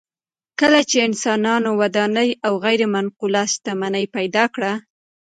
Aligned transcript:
کله 0.59 0.79
چې 0.89 0.97
انسانانو 1.07 1.69
ودانۍ 1.81 2.29
او 2.45 2.53
غیر 2.65 2.81
منقوله 2.93 3.43
شتمني 3.53 4.05
پیدا 4.15 4.43
کړه 4.55 4.73